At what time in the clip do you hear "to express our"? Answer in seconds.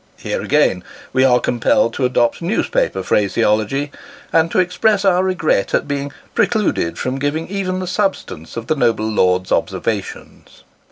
4.49-5.23